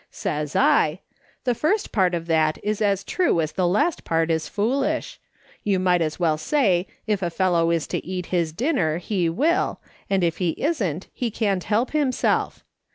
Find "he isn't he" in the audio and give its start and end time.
10.39-11.29